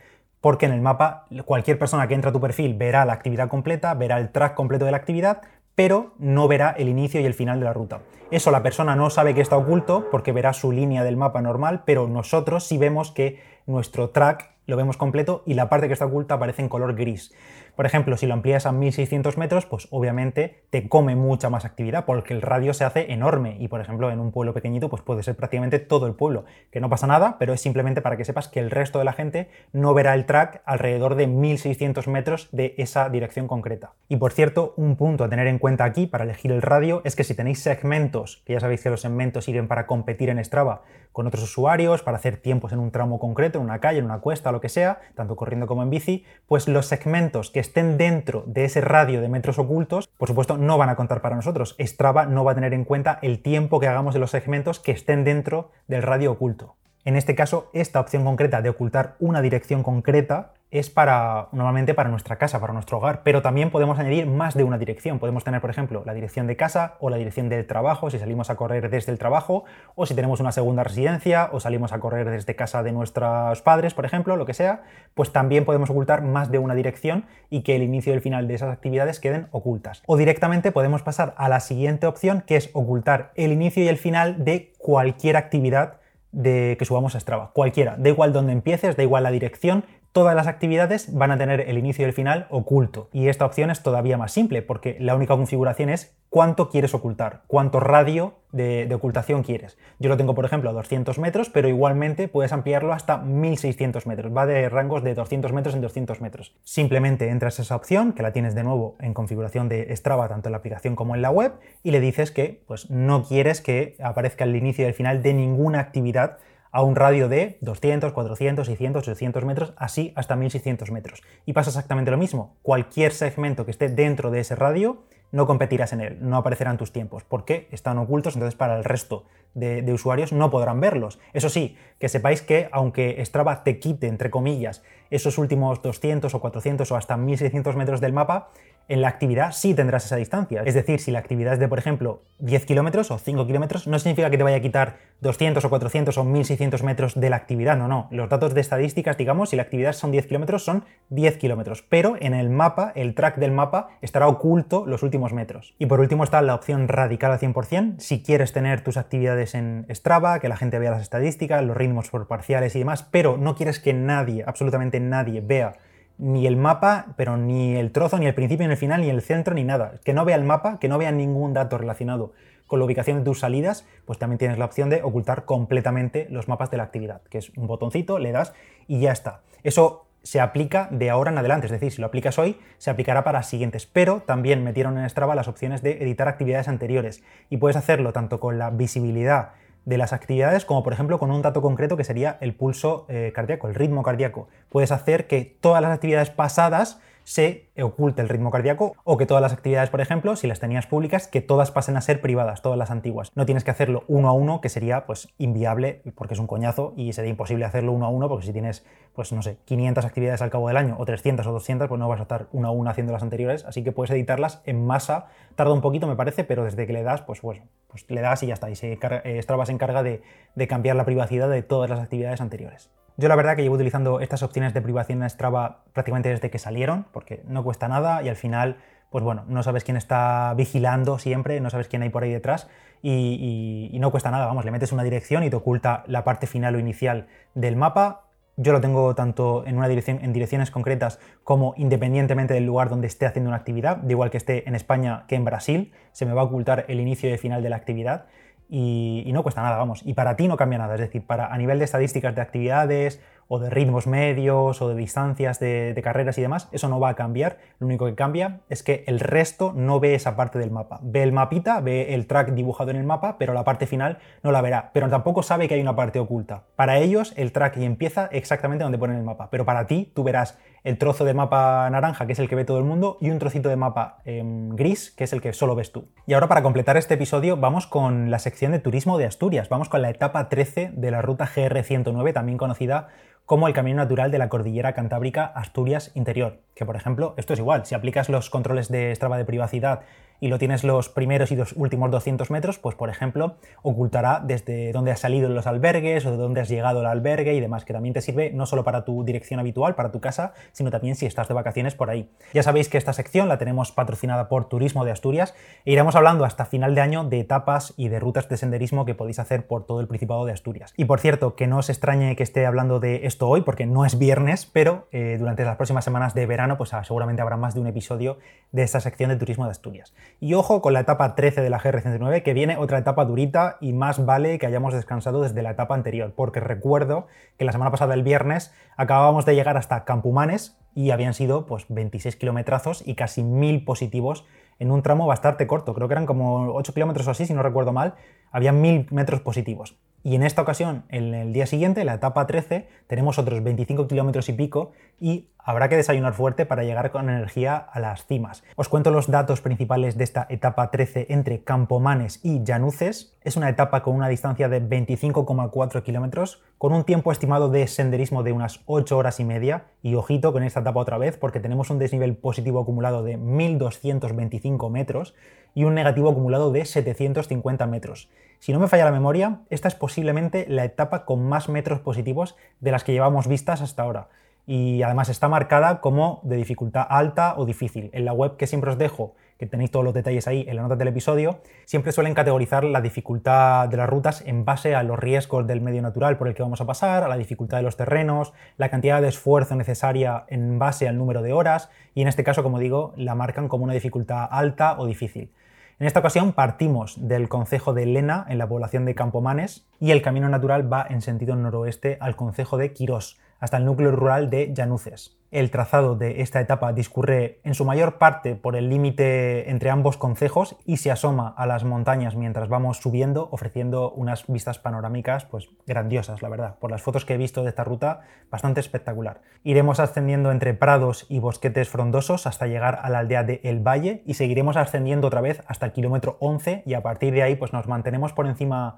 porque 0.45 0.67
en 0.67 0.73
el 0.73 0.81
mapa 0.81 1.25
cualquier 1.43 1.79
persona 1.79 2.07
que 2.07 2.13
entra 2.13 2.29
a 2.29 2.31
tu 2.31 2.39
perfil 2.39 2.75
verá 2.75 3.03
la 3.03 3.13
actividad 3.13 3.49
completa, 3.49 3.91
verá 3.95 4.19
el 4.19 4.29
track 4.29 4.53
completo 4.53 4.85
de 4.85 4.91
la 4.91 4.97
actividad, 4.97 5.41
pero 5.73 6.13
no 6.19 6.47
verá 6.47 6.69
el 6.77 6.87
inicio 6.87 7.19
y 7.19 7.25
el 7.25 7.33
final 7.33 7.57
de 7.57 7.65
la 7.65 7.73
ruta. 7.73 8.01
Eso 8.29 8.51
la 8.51 8.61
persona 8.61 8.95
no 8.95 9.09
sabe 9.09 9.33
que 9.33 9.41
está 9.41 9.57
oculto 9.57 10.05
porque 10.11 10.33
verá 10.33 10.53
su 10.53 10.71
línea 10.71 11.03
del 11.03 11.17
mapa 11.17 11.41
normal, 11.41 11.81
pero 11.83 12.07
nosotros 12.07 12.63
sí 12.63 12.77
vemos 12.77 13.11
que 13.11 13.41
nuestro 13.65 14.11
track 14.11 14.51
lo 14.67 14.77
vemos 14.77 14.97
completo 14.97 15.41
y 15.47 15.55
la 15.55 15.67
parte 15.67 15.87
que 15.87 15.93
está 15.93 16.05
oculta 16.05 16.35
aparece 16.35 16.61
en 16.61 16.69
color 16.69 16.93
gris. 16.93 17.33
Por 17.75 17.85
ejemplo, 17.85 18.15
si 18.17 18.25
lo 18.25 18.33
amplías 18.33 18.65
a 18.65 18.71
1600 18.71 19.37
metros, 19.37 19.65
pues 19.65 19.87
obviamente 19.91 20.63
te 20.69 20.87
come 20.87 21.15
mucha 21.15 21.49
más 21.49 21.65
actividad 21.65 22.05
porque 22.05 22.33
el 22.33 22.41
radio 22.41 22.73
se 22.73 22.85
hace 22.85 23.11
enorme 23.11 23.57
y 23.59 23.67
por 23.67 23.81
ejemplo 23.81 24.11
en 24.11 24.19
un 24.19 24.31
pueblo 24.31 24.53
pequeñito 24.53 24.89
pues 24.89 25.01
puede 25.01 25.23
ser 25.23 25.35
prácticamente 25.35 25.79
todo 25.79 26.07
el 26.07 26.13
pueblo, 26.13 26.45
que 26.71 26.79
no 26.79 26.89
pasa 26.89 27.07
nada, 27.07 27.35
pero 27.37 27.53
es 27.53 27.61
simplemente 27.61 28.01
para 28.01 28.17
que 28.17 28.25
sepas 28.25 28.47
que 28.47 28.59
el 28.59 28.71
resto 28.71 28.99
de 28.99 29.05
la 29.05 29.13
gente 29.13 29.49
no 29.73 29.93
verá 29.93 30.13
el 30.13 30.25
track 30.25 30.61
alrededor 30.65 31.15
de 31.15 31.27
1600 31.27 32.07
metros 32.07 32.49
de 32.51 32.75
esa 32.77 33.09
dirección 33.09 33.47
concreta. 33.47 33.93
Y 34.07 34.17
por 34.17 34.31
cierto, 34.31 34.73
un 34.77 34.95
punto 34.95 35.23
a 35.23 35.29
tener 35.29 35.47
en 35.47 35.59
cuenta 35.59 35.83
aquí 35.83 36.07
para 36.07 36.23
elegir 36.23 36.51
el 36.51 36.61
radio 36.61 37.01
es 37.03 37.15
que 37.15 37.23
si 37.23 37.35
tenéis 37.35 37.59
segmentos, 37.59 38.41
que 38.45 38.53
ya 38.53 38.59
sabéis 38.59 38.83
que 38.83 38.89
los 38.89 39.01
segmentos 39.01 39.45
sirven 39.45 39.67
para 39.67 39.85
competir 39.85 40.29
en 40.29 40.43
Strava 40.43 40.83
con 41.11 41.27
otros 41.27 41.43
usuarios, 41.43 42.03
para 42.03 42.17
hacer 42.17 42.37
tiempos 42.37 42.73
en 42.73 42.79
un 42.79 42.91
tramo 42.91 43.19
concreto, 43.19 43.57
en 43.57 43.63
una 43.63 43.79
calle, 43.79 43.99
en 43.99 44.05
una 44.05 44.19
cuesta, 44.19 44.51
lo 44.51 44.59
que 44.59 44.67
sea, 44.67 44.99
tanto 45.15 45.37
corriendo 45.37 45.65
como 45.65 45.81
en 45.81 45.89
bici, 45.89 46.25
pues 46.45 46.67
los 46.67 46.87
segmentos 46.87 47.51
que 47.51 47.61
estén 47.65 47.97
dentro 47.97 48.43
de 48.45 48.65
ese 48.65 48.79
radio 48.79 49.21
de 49.21 49.29
metros 49.29 49.57
ocultos, 49.59 50.07
por 50.17 50.27
supuesto, 50.27 50.57
no 50.57 50.77
van 50.77 50.89
a 50.89 50.95
contar 50.95 51.21
para 51.21 51.35
nosotros. 51.35 51.75
Strava 51.79 52.25
no 52.25 52.43
va 52.43 52.51
a 52.51 52.55
tener 52.55 52.73
en 52.73 52.85
cuenta 52.85 53.19
el 53.21 53.41
tiempo 53.41 53.79
que 53.79 53.87
hagamos 53.87 54.13
de 54.13 54.19
los 54.19 54.31
segmentos 54.31 54.79
que 54.79 54.91
estén 54.91 55.23
dentro 55.23 55.71
del 55.87 56.03
radio 56.03 56.31
oculto. 56.31 56.75
En 57.03 57.15
este 57.15 57.35
caso, 57.35 57.69
esta 57.73 57.99
opción 57.99 58.23
concreta 58.23 58.61
de 58.61 58.69
ocultar 58.69 59.15
una 59.19 59.41
dirección 59.41 59.83
concreta 59.83 60.53
es 60.79 60.89
para 60.89 61.47
normalmente 61.51 61.93
para 61.93 62.09
nuestra 62.09 62.37
casa, 62.37 62.59
para 62.59 62.73
nuestro 62.73 62.97
hogar, 62.97 63.21
pero 63.23 63.41
también 63.41 63.71
podemos 63.71 63.97
añadir 63.97 64.27
más 64.27 64.55
de 64.55 64.63
una 64.63 64.77
dirección. 64.77 65.19
Podemos 65.19 65.43
tener, 65.43 65.61
por 65.61 65.69
ejemplo, 65.69 66.03
la 66.05 66.13
dirección 66.13 66.47
de 66.47 66.57
casa 66.57 66.95
o 66.99 67.09
la 67.09 67.17
dirección 67.17 67.47
del 67.47 67.65
trabajo, 67.65 68.09
si 68.09 68.19
salimos 68.19 68.49
a 68.49 68.55
correr 68.55 68.89
desde 68.89 69.11
el 69.11 69.17
trabajo, 69.17 69.63
o 69.95 70.05
si 70.05 70.15
tenemos 70.15 70.39
una 70.39 70.51
segunda 70.51 70.83
residencia, 70.83 71.49
o 71.53 71.59
salimos 71.59 71.93
a 71.93 71.99
correr 71.99 72.29
desde 72.29 72.55
casa 72.55 72.83
de 72.83 72.91
nuestros 72.91 73.61
padres, 73.61 73.93
por 73.93 74.05
ejemplo, 74.05 74.35
lo 74.35 74.45
que 74.45 74.53
sea, 74.53 74.83
pues 75.13 75.31
también 75.31 75.65
podemos 75.65 75.89
ocultar 75.89 76.21
más 76.21 76.51
de 76.51 76.59
una 76.59 76.75
dirección 76.75 77.25
y 77.49 77.61
que 77.61 77.75
el 77.75 77.83
inicio 77.83 78.11
y 78.11 78.15
el 78.15 78.21
final 78.21 78.47
de 78.47 78.55
esas 78.55 78.71
actividades 78.71 79.19
queden 79.19 79.47
ocultas. 79.51 80.03
O 80.07 80.17
directamente 80.17 80.71
podemos 80.71 81.01
pasar 81.03 81.35
a 81.37 81.47
la 81.47 81.61
siguiente 81.61 82.05
opción, 82.05 82.43
que 82.45 82.57
es 82.57 82.69
ocultar 82.73 83.31
el 83.35 83.51
inicio 83.51 83.83
y 83.83 83.87
el 83.87 83.97
final 83.97 84.43
de 84.43 84.73
cualquier 84.77 85.37
actividad 85.37 85.99
de 86.35 86.75
que 86.77 86.83
subamos 86.83 87.15
a 87.15 87.19
Strava, 87.19 87.51
cualquiera, 87.53 87.95
da 87.97 88.09
igual 88.09 88.33
dónde 88.33 88.51
empieces, 88.51 88.97
da 88.97 89.03
igual 89.03 89.23
la 89.23 89.31
dirección, 89.31 89.85
todas 90.15 90.33
las 90.33 90.47
actividades 90.47 91.13
van 91.13 91.31
a 91.31 91.37
tener 91.37 91.59
el 91.59 91.77
inicio 91.77 92.03
y 92.03 92.07
el 92.07 92.13
final 92.13 92.47
oculto. 92.49 93.09
Y 93.11 93.27
esta 93.27 93.45
opción 93.45 93.69
es 93.69 93.83
todavía 93.83 94.17
más 94.17 94.31
simple, 94.31 94.61
porque 94.61 94.95
la 95.01 95.13
única 95.13 95.35
configuración 95.35 95.89
es 95.89 96.15
cuánto 96.29 96.69
quieres 96.69 96.93
ocultar, 96.93 97.41
cuánto 97.47 97.81
radio 97.81 98.35
de, 98.53 98.89
ocultación 98.95 99.43
quieres. 99.43 99.77
Yo 99.99 100.07
lo 100.07 100.15
tengo, 100.15 100.33
por 100.33 100.45
ejemplo, 100.45 100.69
a 100.69 100.73
200 100.73 101.19
metros, 101.19 101.49
pero 101.49 101.67
igualmente 101.67 102.29
puedes 102.29 102.53
ampliarlo 102.53 102.93
hasta 102.93 103.17
1600 103.17 104.07
metros. 104.07 104.33
Va 104.33 104.45
de 104.45 104.69
rangos 104.69 105.03
de 105.03 105.15
200 105.15 105.51
metros 105.51 105.75
en 105.75 105.81
200 105.81 106.21
metros. 106.21 106.55
Simplemente 106.63 107.27
entras 107.27 107.59
a 107.59 107.63
esa 107.63 107.75
opción, 107.75 108.13
que 108.13 108.23
la 108.23 108.31
tienes 108.31 108.55
de 108.55 108.63
nuevo 108.63 108.95
en 109.01 109.13
configuración 109.13 109.67
de 109.67 109.93
Strava, 109.97 110.29
tanto 110.29 110.47
en 110.47 110.53
la 110.53 110.59
aplicación 110.59 110.95
como 110.95 111.15
en 111.15 111.23
la 111.23 111.29
web, 111.29 111.51
y 111.83 111.91
le 111.91 111.99
dices 111.99 112.31
que 112.31 112.61
pues, 112.67 112.89
no 112.89 113.25
quieres 113.25 113.59
que 113.59 113.97
aparezca 114.01 114.45
el 114.45 114.55
inicio 114.55 114.85
y 114.85 114.87
el 114.87 114.93
final 114.93 115.21
de 115.21 115.33
ninguna 115.33 115.81
actividad 115.81 116.37
a 116.75 116.81
un 116.81 116.97
radio 116.97 117.29
de 117.29 117.57
200, 117.61 118.11
400, 118.11 118.67
600, 118.67 119.07
800 119.07 119.45
metros, 119.45 119.73
así 119.77 120.11
hasta 120.17 120.35
1600 120.35 120.91
metros. 120.91 121.23
Y 121.45 121.53
pasa 121.53 121.69
exactamente 121.69 122.11
lo 122.11 122.17
mismo. 122.17 122.57
Cualquier 122.63 123.13
segmento 123.13 123.63
que 123.63 123.71
esté 123.71 123.87
dentro 123.87 124.29
de 124.29 124.41
ese 124.41 124.55
radio, 124.55 125.05
no 125.31 125.47
competirás 125.47 125.93
en 125.93 126.01
él, 126.01 126.17
no 126.19 126.35
aparecerán 126.35 126.75
tus 126.75 126.91
tiempos, 126.91 127.23
porque 127.23 127.69
están 127.71 127.97
ocultos, 127.97 128.35
entonces 128.35 128.55
para 128.55 128.75
el 128.75 128.83
resto 128.83 129.23
de, 129.53 129.89
usuarios 129.93 130.33
no 130.33 130.49
podrán 130.51 130.81
verlos. 130.81 131.17
Eso 131.31 131.47
sí, 131.47 131.77
que 131.97 132.09
sepáis 132.09 132.41
que 132.41 132.67
aunque 132.73 133.23
Strava 133.23 133.63
te 133.63 133.79
quite, 133.79 134.07
entre 134.07 134.29
comillas, 134.29 134.83
esos 135.11 135.37
últimos 135.37 135.81
200 135.81 136.33
o 136.33 136.41
400 136.41 136.91
o 136.91 136.95
hasta 136.97 137.15
1600 137.15 137.77
metros 137.77 138.01
del 138.01 138.11
mapa, 138.11 138.49
en 138.87 139.01
la 139.01 139.07
actividad 139.07 139.51
sí 139.51 139.73
tendrás 139.73 140.05
esa 140.05 140.15
distancia. 140.15 140.61
Es 140.65 140.73
decir, 140.73 140.99
si 140.99 141.11
la 141.11 141.19
actividad 141.19 141.53
es 141.53 141.59
de, 141.59 141.67
por 141.67 141.79
ejemplo, 141.79 142.21
10 142.39 142.65
kilómetros 142.65 143.11
o 143.11 143.17
5 143.17 143.47
kilómetros, 143.47 143.87
no 143.87 143.97
significa 143.99 144.29
que 144.29 144.37
te 144.37 144.43
vaya 144.43 144.57
a 144.57 144.61
quitar 144.61 144.97
200 145.21 145.63
o 145.63 145.69
400 145.69 146.17
o 146.17 146.23
1600 146.23 146.83
metros 146.83 147.19
de 147.19 147.29
la 147.29 147.37
actividad, 147.37 147.77
no, 147.77 147.87
no. 147.87 148.07
Los 148.11 148.29
datos 148.29 148.53
de 148.53 148.61
estadísticas, 148.61 149.17
digamos, 149.17 149.49
si 149.49 149.55
la 149.55 149.63
actividad 149.63 149.93
son 149.93 150.11
10 150.11 150.27
kilómetros, 150.27 150.63
son 150.63 150.85
10 151.09 151.37
kilómetros. 151.37 151.83
Pero 151.87 152.15
en 152.19 152.33
el 152.33 152.49
mapa, 152.49 152.91
el 152.95 153.15
track 153.15 153.37
del 153.37 153.51
mapa, 153.51 153.89
estará 154.01 154.27
oculto 154.27 154.85
los 154.85 155.03
últimos 155.03 155.33
metros. 155.33 155.73
Y 155.79 155.85
por 155.85 155.99
último 155.99 156.23
está 156.23 156.41
la 156.41 156.55
opción 156.55 156.87
radical 156.87 157.31
al 157.31 157.39
100%. 157.39 157.99
Si 157.99 158.21
quieres 158.21 158.53
tener 158.53 158.81
tus 158.81 158.97
actividades 158.97 159.55
en 159.55 159.85
Strava, 159.89 160.39
que 160.39 160.49
la 160.49 160.57
gente 160.57 160.79
vea 160.79 160.91
las 160.91 161.01
estadísticas, 161.01 161.63
los 161.63 161.77
ritmos 161.77 162.09
por 162.09 162.27
parciales 162.27 162.75
y 162.75 162.79
demás, 162.79 163.03
pero 163.03 163.37
no 163.37 163.55
quieres 163.55 163.79
que 163.79 163.93
nadie, 163.93 164.43
absolutamente 164.45 164.99
nadie, 164.99 165.41
vea 165.41 165.73
ni 166.17 166.47
el 166.47 166.57
mapa, 166.57 167.07
pero 167.17 167.37
ni 167.37 167.75
el 167.75 167.91
trozo, 167.91 168.17
ni 168.17 168.25
el 168.27 168.33
principio, 168.33 168.65
ni 168.67 168.73
el 168.73 168.77
final, 168.77 169.01
ni 169.01 169.09
el 169.09 169.21
centro, 169.21 169.53
ni 169.53 169.63
nada. 169.63 169.95
Que 170.03 170.13
no 170.13 170.25
vea 170.25 170.35
el 170.35 170.43
mapa, 170.43 170.79
que 170.79 170.87
no 170.87 170.97
vea 170.97 171.11
ningún 171.11 171.53
dato 171.53 171.77
relacionado 171.77 172.33
con 172.67 172.79
la 172.79 172.85
ubicación 172.85 173.19
de 173.19 173.23
tus 173.23 173.39
salidas, 173.39 173.85
pues 174.05 174.17
también 174.17 174.39
tienes 174.39 174.57
la 174.57 174.65
opción 174.65 174.89
de 174.89 175.03
ocultar 175.03 175.45
completamente 175.45 176.27
los 176.29 176.47
mapas 176.47 176.71
de 176.71 176.77
la 176.77 176.83
actividad, 176.83 177.21
que 177.29 177.37
es 177.37 177.51
un 177.57 177.67
botoncito, 177.67 178.17
le 178.17 178.31
das 178.31 178.53
y 178.87 178.99
ya 178.99 179.11
está. 179.11 179.41
Eso 179.63 180.05
se 180.23 180.39
aplica 180.39 180.87
de 180.89 181.11
ahora 181.11 181.31
en 181.31 181.37
adelante, 181.37 181.67
es 181.67 181.71
decir, 181.71 181.91
si 181.91 182.01
lo 182.01 182.07
aplicas 182.07 182.39
hoy, 182.39 182.57
se 182.79 182.89
aplicará 182.89 183.23
para 183.23 183.43
siguientes, 183.43 183.85
pero 183.85 184.21
también 184.21 184.63
metieron 184.63 184.97
en 184.97 185.07
Strava 185.07 185.35
las 185.35 185.47
opciones 185.47 185.83
de 185.83 186.01
editar 186.01 186.27
actividades 186.27 186.67
anteriores 186.67 187.23
y 187.51 187.57
puedes 187.57 187.75
hacerlo 187.75 188.11
tanto 188.11 188.39
con 188.39 188.57
la 188.57 188.71
visibilidad 188.71 189.51
de 189.85 189.97
las 189.97 190.13
actividades, 190.13 190.65
como 190.65 190.83
por 190.83 190.93
ejemplo 190.93 191.19
con 191.19 191.31
un 191.31 191.41
dato 191.41 191.61
concreto 191.61 191.95
que 191.95 192.03
sería 192.03 192.37
el 192.41 192.55
pulso 192.55 193.05
eh, 193.07 193.31
cardíaco, 193.33 193.67
el 193.67 193.75
ritmo 193.75 194.03
cardíaco. 194.03 194.47
Puedes 194.69 194.91
hacer 194.91 195.27
que 195.27 195.57
todas 195.61 195.81
las 195.81 195.91
actividades 195.91 196.31
pasadas 196.31 196.99
se 197.25 197.71
oculte 197.81 198.21
el 198.21 198.29
ritmo 198.29 198.51
cardíaco 198.51 198.93
o 199.03 199.17
que 199.17 199.25
todas 199.25 199.41
las 199.41 199.51
actividades, 199.51 199.89
por 199.89 199.99
ejemplo, 199.99 200.35
si 200.35 200.47
las 200.47 200.59
tenías 200.59 200.85
públicas, 200.85 201.27
que 201.27 201.41
todas 201.41 201.71
pasen 201.71 201.97
a 201.97 202.01
ser 202.01 202.21
privadas, 202.21 202.61
todas 202.61 202.77
las 202.77 202.91
antiguas. 202.91 203.31
No 203.35 203.45
tienes 203.45 203.63
que 203.63 203.71
hacerlo 203.71 204.03
uno 204.07 204.29
a 204.29 204.31
uno, 204.31 204.61
que 204.61 204.69
sería 204.69 205.05
pues 205.07 205.27
inviable 205.39 206.03
porque 206.15 206.35
es 206.35 206.39
un 206.39 206.45
coñazo 206.47 206.93
y 206.95 207.13
sería 207.13 207.31
imposible 207.31 207.65
hacerlo 207.65 207.91
uno 207.91 208.05
a 208.05 208.09
uno 208.09 208.29
porque 208.29 208.45
si 208.45 208.53
tienes, 208.53 208.85
pues 209.13 209.33
no 209.33 209.41
sé, 209.41 209.57
500 209.65 210.05
actividades 210.05 210.43
al 210.43 210.51
cabo 210.51 210.67
del 210.67 210.77
año 210.77 210.95
o 210.99 211.05
300 211.05 211.45
o 211.47 211.51
200, 211.51 211.87
pues 211.87 211.99
no 211.99 212.07
vas 212.07 212.19
a 212.19 212.23
estar 212.23 212.47
uno 212.51 212.67
a 212.67 212.71
uno 212.71 212.91
haciendo 212.91 213.11
las 213.11 213.23
anteriores, 213.23 213.65
así 213.65 213.83
que 213.83 213.91
puedes 213.91 214.11
editarlas 214.11 214.61
en 214.65 214.85
masa. 214.85 215.25
Tarda 215.55 215.73
un 215.73 215.81
poquito, 215.81 216.05
me 216.05 216.15
parece, 216.15 216.43
pero 216.43 216.63
desde 216.63 216.85
que 216.85 216.93
le 216.93 217.01
das, 217.01 217.21
pues, 217.23 217.39
pues, 217.39 217.59
pues 217.87 218.05
le 218.09 218.21
das 218.21 218.43
y 218.43 218.47
ya 218.47 218.53
está. 218.53 218.69
Y 218.69 218.75
se 218.75 218.99
eh, 219.01 219.41
Strava 219.41 219.65
se 219.65 219.71
encarga 219.71 220.03
de 220.03 220.21
cambiar 220.67 220.95
la 220.95 221.05
privacidad 221.05 221.49
de 221.49 221.63
todas 221.63 221.89
las 221.89 221.99
actividades 221.99 222.39
anteriores. 222.39 222.91
Yo 223.17 223.29
la 223.29 223.35
verdad 223.35 223.55
que 223.55 223.61
llevo 223.61 223.75
utilizando 223.75 224.19
estas 224.19 224.43
opciones 224.43 224.73
de 224.73 224.81
privacidad 224.81 225.21
en 225.21 225.29
Strava 225.29 225.83
prácticamente 225.93 226.29
desde 226.29 226.49
que 226.49 226.59
salieron, 226.59 227.05
porque 227.13 227.43
no 227.47 227.63
cuesta 227.63 227.87
nada 227.87 228.21
y 228.21 228.27
al 228.27 228.35
final, 228.35 228.77
pues 229.09 229.23
bueno, 229.23 229.45
no 229.47 229.63
sabes 229.63 229.85
quién 229.85 229.95
está 229.95 230.53
vigilando 230.57 231.17
siempre, 231.17 231.61
no 231.61 231.69
sabes 231.69 231.87
quién 231.87 232.01
hay 232.01 232.09
por 232.09 232.23
ahí 232.23 232.33
detrás 232.33 232.67
y, 233.01 233.95
no 234.01 234.11
cuesta 234.11 234.31
nada, 234.31 234.47
vamos, 234.47 234.65
le 234.65 234.71
metes 234.71 234.91
una 234.91 235.03
dirección 235.03 235.43
y 235.43 235.49
te 235.49 235.55
oculta 235.55 236.03
la 236.07 236.25
parte 236.25 236.45
final 236.45 236.75
o 236.75 236.79
inicial 236.79 237.27
del 237.53 237.77
mapa. 237.77 238.23
Yo 238.57 238.73
lo 238.73 238.81
tengo 238.81 239.15
tanto 239.15 239.65
en 239.65 239.77
una 239.77 239.87
dirección, 239.87 240.19
en 240.21 240.33
direcciones 240.33 240.69
concretas 240.69 241.19
como 241.45 241.73
independientemente 241.77 242.53
del 242.53 242.65
lugar 242.65 242.89
donde 242.89 243.07
esté 243.07 243.25
haciendo 243.25 243.49
una 243.49 243.57
actividad, 243.57 243.97
de 243.97 244.11
igual 244.11 244.29
que 244.29 244.37
esté 244.37 244.67
en 244.67 244.75
España 244.75 245.23
que 245.27 245.35
en 245.35 245.45
Brasil, 245.45 245.93
se 246.11 246.25
me 246.25 246.33
va 246.33 246.41
a 246.41 246.45
ocultar 246.45 246.83
el 246.89 246.99
inicio 246.99 247.29
y 247.29 247.33
el 247.33 247.39
final 247.39 247.63
de 247.63 247.69
la 247.69 247.77
actividad 247.77 248.25
y, 248.69 249.29
no 249.33 249.43
cuesta 249.43 249.61
nada, 249.61 249.77
vamos. 249.77 250.01
Y 250.05 250.13
para 250.13 250.35
ti 250.35 250.47
no 250.47 250.57
cambia 250.57 250.79
nada, 250.79 250.95
es 250.95 251.01
decir, 251.01 251.25
para, 251.25 251.53
a 251.53 251.57
nivel 251.57 251.79
de 251.79 251.85
estadísticas 251.85 252.35
de 252.35 252.41
actividades 252.41 253.21
o 253.47 253.59
de 253.59 253.69
ritmos 253.69 254.07
medios 254.07 254.81
o 254.81 254.89
de 254.89 254.95
distancias 254.95 255.59
de, 255.59 255.99
carreras 256.03 256.37
y 256.37 256.41
demás, 256.41 256.67
eso 256.71 256.89
no 256.89 256.99
va 256.99 257.09
a 257.09 257.15
cambiar. 257.15 257.57
Lo 257.79 257.87
único 257.87 258.05
que 258.05 258.15
cambia 258.15 258.61
es 258.69 258.83
que 258.83 259.03
el 259.07 259.19
resto 259.19 259.73
no 259.75 259.99
ve 259.99 260.15
esa 260.15 260.35
parte 260.35 260.59
del 260.59 260.71
mapa. 260.71 260.99
Ve 261.03 261.23
el 261.23 261.31
mapita, 261.31 261.79
ve 261.81 262.13
el 262.13 262.27
track 262.27 262.51
dibujado 262.51 262.91
en 262.91 262.97
el 262.97 263.03
mapa, 263.03 263.37
pero 263.37 263.53
la 263.53 263.63
parte 263.63 263.87
final 263.87 264.19
no 264.43 264.51
la 264.51 264.61
verá. 264.61 264.91
Pero 264.93 265.09
tampoco 265.09 265.43
sabe 265.43 265.67
que 265.67 265.75
hay 265.75 265.81
una 265.81 265.95
parte 265.95 266.19
oculta. 266.19 266.63
Para 266.75 266.97
ellos, 266.97 267.33
el 267.37 267.51
track 267.51 267.77
empieza 267.77 268.27
exactamente 268.31 268.83
donde 268.83 268.97
ponen 268.97 269.17
el 269.17 269.23
mapa. 269.23 269.49
Pero 269.49 269.65
para 269.65 269.87
ti, 269.87 270.11
tú 270.13 270.23
verás 270.23 270.57
el 270.83 270.99
trozo 270.99 271.25
de 271.25 271.33
mapa 271.33 271.89
naranja, 271.89 272.27
que 272.27 272.33
es 272.33 272.39
el 272.39 272.47
que 272.47 272.55
ve 272.55 272.63
todo 272.63 272.77
el 272.77 272.83
mundo, 272.83 273.17
y 273.19 273.31
un 273.31 273.39
trocito 273.39 273.69
de 273.69 273.75
mapa 273.75 274.21
em, 274.23 274.69
gris, 274.75 275.09
que 275.09 275.23
es 275.23 275.33
el 275.33 275.41
que 275.41 275.51
solo 275.51 275.75
ves 275.75 275.91
tú. 275.91 276.09
Y 276.27 276.33
ahora, 276.33 276.47
para 276.47 276.61
completar 276.61 276.95
este 276.95 277.15
episodio, 277.15 277.57
vamos 277.57 277.87
con 277.87 278.29
la 278.29 278.37
sección 278.37 278.71
de 278.71 278.79
turismo 278.79 279.17
de 279.17 279.25
Asturias. 279.25 279.67
Vamos 279.67 279.89
con 279.89 280.03
la 280.03 280.11
etapa 280.11 280.47
13 280.47 280.91
de 280.93 281.11
la 281.11 281.23
ruta 281.23 281.47
GR109, 281.47 282.33
también 282.33 282.59
conocida 282.59 283.07
como 283.45 283.67
el 283.67 283.73
camino 283.73 283.97
natural 283.97 284.31
de 284.31 284.39
la 284.39 284.49
cordillera 284.49 284.93
cantábrica 284.93 285.45
Asturias 285.45 286.11
Interior. 286.15 286.59
Que 286.75 286.85
por 286.85 286.95
ejemplo, 286.95 287.35
esto 287.37 287.53
es 287.53 287.59
igual, 287.59 287.85
si 287.85 287.93
aplicas 287.95 288.29
los 288.29 288.49
controles 288.49 288.89
de 288.89 289.13
Strava 289.15 289.37
de 289.37 289.45
privacidad 289.45 290.01
y 290.39 290.47
lo 290.47 290.57
tienes 290.57 290.83
los 290.83 291.09
primeros 291.09 291.51
y 291.51 291.55
los 291.55 291.73
últimos 291.73 292.11
200 292.11 292.51
metros, 292.51 292.79
pues 292.79 292.95
por 292.95 293.09
ejemplo, 293.09 293.55
ocultará 293.81 294.41
desde 294.43 294.91
dónde 294.91 295.11
has 295.11 295.19
salido 295.19 295.49
los 295.49 295.67
albergues 295.67 296.25
o 296.25 296.31
de 296.31 296.37
dónde 296.37 296.61
has 296.61 296.69
llegado 296.69 296.99
al 296.99 297.05
albergue 297.05 297.53
y 297.53 297.59
demás, 297.59 297.85
que 297.85 297.93
también 297.93 298.13
te 298.13 298.21
sirve 298.21 298.51
no 298.51 298.65
solo 298.65 298.83
para 298.83 299.05
tu 299.05 299.23
dirección 299.23 299.59
habitual, 299.59 299.95
para 299.95 300.11
tu 300.11 300.19
casa, 300.19 300.53
sino 300.71 300.91
también 300.91 301.15
si 301.15 301.25
estás 301.25 301.47
de 301.47 301.53
vacaciones 301.53 301.95
por 301.95 302.09
ahí. 302.09 302.29
Ya 302.53 302.63
sabéis 302.63 302.89
que 302.89 302.97
esta 302.97 303.13
sección 303.13 303.47
la 303.47 303.57
tenemos 303.57 303.91
patrocinada 303.91 304.49
por 304.49 304.69
Turismo 304.69 305.05
de 305.05 305.11
Asturias 305.11 305.53
e 305.85 305.91
iremos 305.91 306.15
hablando 306.15 306.45
hasta 306.45 306.65
final 306.65 306.95
de 306.95 307.01
año 307.01 307.23
de 307.23 307.39
etapas 307.39 307.93
y 307.97 308.09
de 308.09 308.19
rutas 308.19 308.49
de 308.49 308.57
senderismo 308.57 309.05
que 309.05 309.15
podéis 309.15 309.39
hacer 309.39 309.67
por 309.67 309.85
todo 309.85 309.99
el 309.99 310.07
Principado 310.07 310.45
de 310.45 310.51
Asturias. 310.51 310.93
Y 310.97 311.05
por 311.05 311.19
cierto, 311.19 311.55
que 311.55 311.67
no 311.67 311.77
os 311.77 311.89
extrañe 311.89 312.35
que 312.35 312.43
esté 312.43 312.65
hablando 312.65 312.99
de 312.99 313.25
esto 313.25 313.47
hoy, 313.47 313.61
porque 313.61 313.85
no 313.85 314.05
es 314.05 314.17
viernes, 314.17 314.65
pero 314.65 315.07
eh, 315.11 315.37
durante 315.39 315.63
las 315.65 315.77
próximas 315.77 316.05
semanas 316.05 316.33
de 316.33 316.45
verano, 316.45 316.77
pues 316.77 316.93
ah, 316.93 317.03
seguramente 317.03 317.41
habrá 317.41 317.57
más 317.57 317.73
de 317.73 317.81
un 317.81 317.87
episodio 317.87 318.37
de 318.71 318.83
esta 318.83 318.99
sección 318.99 319.29
de 319.29 319.37
Turismo 319.37 319.65
de 319.65 319.71
Asturias. 319.71 320.13
Y 320.39 320.53
ojo 320.53 320.81
con 320.81 320.93
la 320.93 321.01
etapa 321.01 321.35
13 321.35 321.61
de 321.61 321.69
la 321.69 321.79
GR109, 321.79 322.43
que 322.43 322.53
viene 322.53 322.77
otra 322.77 322.97
etapa 322.97 323.25
durita 323.25 323.77
y 323.79 323.93
más 323.93 324.25
vale 324.25 324.59
que 324.59 324.65
hayamos 324.65 324.93
descansado 324.93 325.41
desde 325.41 325.61
la 325.61 325.71
etapa 325.71 325.95
anterior, 325.95 326.33
porque 326.35 326.59
recuerdo 326.59 327.27
que 327.57 327.65
la 327.65 327.71
semana 327.71 327.91
pasada, 327.91 328.13
el 328.13 328.23
viernes, 328.23 328.73
acabábamos 328.97 329.45
de 329.45 329.55
llegar 329.55 329.77
hasta 329.77 330.03
Campumanes 330.03 330.77
y 330.93 331.11
habían 331.11 331.33
sido 331.33 331.65
pues 331.65 331.85
26 331.89 332.35
kilometrazos 332.35 333.05
y 333.05 333.15
casi 333.15 333.43
1000 333.43 333.85
positivos 333.85 334.45
en 334.79 334.91
un 334.91 335.01
tramo 335.01 335.25
bastante 335.25 335.67
corto, 335.67 335.93
creo 335.93 336.07
que 336.07 336.13
eran 336.13 336.25
como 336.25 336.73
8 336.73 336.93
kilómetros 336.93 337.27
o 337.27 337.31
así, 337.31 337.45
si 337.45 337.53
no 337.53 337.63
recuerdo 337.63 337.93
mal, 337.93 338.15
había 338.51 338.71
1000 338.71 339.07
metros 339.11 339.41
positivos. 339.41 339.95
Y 340.25 340.33
en 340.33 340.41
esta 340.41 340.63
ocasión, 340.63 341.03
en 341.09 341.35
el 341.35 341.53
día 341.53 341.67
siguiente, 341.67 342.03
la 342.03 342.15
etapa 342.15 342.47
13, 342.47 342.87
tenemos 343.05 343.37
otros 343.37 343.63
25 343.63 344.07
kilómetros 344.07 344.49
y 344.49 344.53
pico 344.53 344.91
y 345.19 345.49
habrá 345.59 345.87
que 345.87 345.97
desayunar 345.97 346.33
fuerte 346.33 346.65
para 346.65 346.83
llegar 346.83 347.11
con 347.11 347.29
energía 347.29 347.75
a 347.77 347.99
las 347.99 348.25
cimas. 348.25 348.63
Os 348.75 348.89
cuento 348.89 349.11
los 349.11 349.29
datos 349.29 349.61
principales 349.61 350.17
de 350.17 350.23
esta 350.23 350.47
etapa 350.49 350.89
13 350.89 351.27
entre 351.29 351.63
Campomanes 351.63 352.39
y 352.41 352.63
Llanuces. 352.63 353.37
Es 353.43 353.55
una 353.55 353.69
etapa 353.69 354.01
con 354.01 354.15
una 354.15 354.27
distancia 354.27 354.67
de 354.67 354.81
25,4 354.81 356.01
kilómetros, 356.01 356.63
con 356.79 356.91
un 356.91 357.03
tiempo 357.03 357.31
estimado 357.31 357.69
de 357.69 357.85
senderismo 357.85 358.41
de 358.41 358.51
unas 358.51 358.79
8 358.87 359.15
horas 359.15 359.39
y 359.39 359.43
media. 359.43 359.83
Y 360.01 360.15
ojito 360.15 360.51
con 360.53 360.63
esta 360.63 360.79
etapa 360.79 361.01
otra 361.01 361.19
vez, 361.19 361.37
porque 361.37 361.59
tenemos 361.59 361.91
un 361.91 361.99
desnivel 361.99 362.35
positivo 362.35 362.79
acumulado 362.79 363.21
de 363.21 363.37
1.225 363.37 364.89
metros 364.89 365.35
y 365.75 365.83
un 365.83 365.93
negativo 365.93 366.31
acumulado 366.31 366.71
de 366.71 366.83
750 366.83 367.85
metros. 367.85 368.29
Si 368.65 368.73
no 368.73 368.79
me 368.79 368.87
falla 368.87 369.05
la 369.05 369.11
memoria, 369.11 369.59
esta 369.69 369.87
es 369.87 369.93
posiblemente 369.93 370.65
la 370.67 370.85
etapa 370.85 371.23
con 371.23 371.47
más 371.47 371.69
metros 371.69 371.99
positivos 371.99 372.55
de 372.79 372.89
las 372.89 373.03
que 373.03 373.11
llevamos 373.11 373.47
vistas 373.47 373.81
hasta 373.81 374.01
ahora. 374.01 374.29
Y 374.65 375.03
además 375.03 375.29
está 375.29 375.47
marcada 375.47 376.01
como 376.01 376.39
de 376.41 376.55
dificultad 376.55 377.05
alta 377.07 377.53
o 377.57 377.67
difícil. 377.67 378.09
En 378.11 378.25
la 378.25 378.33
web 378.33 378.57
que 378.57 378.65
siempre 378.65 378.89
os 378.89 378.97
dejo, 378.97 379.35
que 379.59 379.67
tenéis 379.67 379.91
todos 379.91 380.03
los 380.03 380.15
detalles 380.15 380.47
ahí 380.47 380.65
en 380.67 380.77
la 380.77 380.81
nota 380.81 380.95
del 380.95 381.09
episodio, 381.09 381.59
siempre 381.85 382.11
suelen 382.11 382.33
categorizar 382.33 382.83
la 382.85 383.01
dificultad 383.01 383.87
de 383.87 383.97
las 383.97 384.09
rutas 384.09 384.41
en 384.47 384.65
base 384.65 384.95
a 384.95 385.03
los 385.03 385.19
riesgos 385.19 385.67
del 385.67 385.81
medio 385.81 386.01
natural 386.01 386.35
por 386.39 386.47
el 386.47 386.55
que 386.55 386.63
vamos 386.63 386.81
a 386.81 386.87
pasar, 386.87 387.23
a 387.23 387.27
la 387.27 387.37
dificultad 387.37 387.77
de 387.77 387.83
los 387.83 387.97
terrenos, 387.97 388.51
la 388.77 388.89
cantidad 388.89 389.21
de 389.21 389.27
esfuerzo 389.27 389.75
necesaria 389.75 390.45
en 390.47 390.79
base 390.79 391.07
al 391.07 391.19
número 391.19 391.43
de 391.43 391.53
horas, 391.53 391.91
y 392.15 392.23
en 392.23 392.27
este 392.27 392.43
caso, 392.43 392.63
como 392.63 392.79
digo, 392.79 393.13
la 393.15 393.35
marcan 393.35 393.67
como 393.67 393.83
una 393.83 393.93
dificultad 393.93 394.47
alta 394.49 394.97
o 394.97 395.05
difícil. 395.05 395.51
En 395.97 396.07
esta 396.07 396.19
ocasión 396.19 396.51
partimos 396.51 397.15
del 397.25 397.47
concejo 397.47 397.93
de 397.93 398.05
Lena, 398.05 398.45
en 398.49 398.57
la 398.57 398.67
población 398.67 399.05
de 399.05 399.15
Campomanes, 399.15 399.87
y 400.01 400.11
el 400.11 400.21
camino 400.21 400.49
natural 400.49 400.91
va 400.91 401.05
en 401.09 401.21
sentido 401.21 401.55
noroeste 401.55 402.17
al 402.19 402.35
concejo 402.35 402.77
de 402.77 402.91
Quirós, 402.91 403.39
hasta 403.59 403.77
el 403.77 403.85
núcleo 403.85 404.11
rural 404.11 404.49
de 404.49 404.73
Llanuces. 404.73 405.37
El 405.51 405.71
trazado 405.71 406.15
de 406.15 406.41
esta 406.41 406.59
etapa 406.59 406.91
discurre 406.91 407.61
en 407.63 407.75
su 407.75 407.85
mayor 407.85 408.17
parte 408.17 408.55
por 408.55 408.75
el 408.75 408.89
límite 408.89 409.69
entre 409.69 409.89
ambos 409.89 410.17
concejos 410.17 410.75
y 410.85 410.97
se 410.97 411.11
asoma 411.11 411.53
a 411.55 411.65
las 411.65 411.85
montañas 411.85 412.35
mientras 412.35 412.67
vamos 412.67 412.97
subiendo, 412.97 413.47
ofreciendo 413.51 414.11
unas 414.11 414.47
vistas 414.47 414.79
panorámicas 414.79 415.45
pues 415.45 415.69
grandiosas, 415.87 416.41
la 416.41 416.49
verdad. 416.49 416.75
Por 416.79 416.91
las 416.91 417.03
fotos 417.03 417.23
que 417.23 417.35
he 417.35 417.37
visto 417.37 417.63
de 417.63 417.69
esta 417.69 417.85
ruta, 417.85 418.21
bastante 418.51 418.81
espectacular. 418.81 419.41
Iremos 419.63 420.01
ascendiendo 420.01 420.51
entre 420.51 420.73
prados 420.73 421.25
y 421.29 421.39
bosquetes 421.39 421.87
frondosos 421.87 422.47
hasta 422.47 422.67
llegar 422.67 422.99
a 423.01 423.09
la 423.09 423.19
aldea 423.19 423.43
de 423.43 423.61
El 423.63 423.79
Valle 423.79 424.23
y 424.25 424.33
seguiremos 424.33 424.75
ascendiendo 424.75 425.27
otra 425.27 425.39
vez 425.39 425.63
hasta 425.67 425.85
el 425.85 425.93
kilómetro 425.93 426.35
11 426.41 426.83
y 426.85 426.95
a 426.95 427.01
partir 427.01 427.33
de 427.33 427.43
ahí 427.43 427.55
pues 427.55 427.71
nos 427.71 427.87
mantenemos 427.87 428.33
por 428.33 428.47
encima 428.47 428.97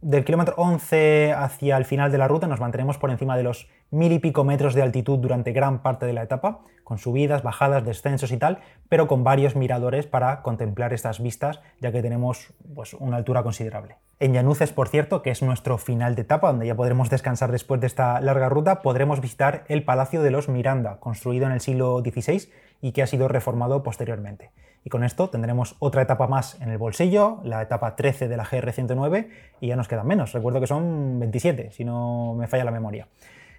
del 0.00 0.24
kilómetro 0.24 0.54
11 0.56 1.32
hacia 1.32 1.76
el 1.76 1.84
final 1.84 2.12
de 2.12 2.18
la 2.18 2.28
ruta 2.28 2.46
nos 2.46 2.60
mantenemos 2.60 2.98
por 2.98 3.10
encima 3.10 3.36
de 3.36 3.42
los 3.42 3.68
mil 3.90 4.12
y 4.12 4.18
pico 4.18 4.44
metros 4.44 4.74
de 4.74 4.82
altitud 4.82 5.18
durante 5.18 5.52
gran 5.52 5.82
parte 5.82 6.06
de 6.06 6.12
la 6.12 6.22
etapa, 6.22 6.60
con 6.84 6.98
subidas, 6.98 7.42
bajadas, 7.42 7.84
descensos 7.84 8.32
y 8.32 8.36
tal, 8.36 8.60
pero 8.88 9.08
con 9.08 9.24
varios 9.24 9.56
miradores 9.56 10.06
para 10.06 10.42
contemplar 10.42 10.92
estas 10.92 11.20
vistas, 11.20 11.60
ya 11.80 11.92
que 11.92 12.02
tenemos 12.02 12.52
pues, 12.74 12.94
una 12.94 13.16
altura 13.16 13.42
considerable. 13.42 13.96
En 14.18 14.32
Llanuces, 14.32 14.72
por 14.72 14.88
cierto, 14.88 15.20
que 15.20 15.28
es 15.28 15.42
nuestro 15.42 15.76
final 15.76 16.14
de 16.14 16.22
etapa, 16.22 16.48
donde 16.48 16.66
ya 16.66 16.74
podremos 16.74 17.10
descansar 17.10 17.52
después 17.52 17.82
de 17.82 17.86
esta 17.86 18.18
larga 18.22 18.48
ruta, 18.48 18.80
podremos 18.80 19.20
visitar 19.20 19.64
el 19.68 19.84
Palacio 19.84 20.22
de 20.22 20.30
los 20.30 20.48
Miranda, 20.48 20.96
construido 21.00 21.44
en 21.44 21.52
el 21.52 21.60
siglo 21.60 22.00
XVI 22.00 22.48
y 22.80 22.92
que 22.92 23.02
ha 23.02 23.06
sido 23.06 23.28
reformado 23.28 23.82
posteriormente. 23.82 24.52
Y 24.84 24.88
con 24.88 25.04
esto 25.04 25.28
tendremos 25.28 25.76
otra 25.80 26.00
etapa 26.00 26.28
más 26.28 26.58
en 26.62 26.70
el 26.70 26.78
bolsillo, 26.78 27.40
la 27.44 27.60
etapa 27.60 27.94
13 27.94 28.28
de 28.28 28.36
la 28.38 28.46
GR109, 28.46 29.28
y 29.60 29.68
ya 29.68 29.76
nos 29.76 29.86
quedan 29.86 30.06
menos. 30.06 30.32
Recuerdo 30.32 30.60
que 30.62 30.66
son 30.66 31.18
27, 31.20 31.72
si 31.72 31.84
no 31.84 32.34
me 32.38 32.46
falla 32.46 32.64
la 32.64 32.70
memoria. 32.70 33.08